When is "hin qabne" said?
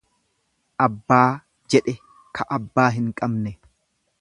2.97-3.57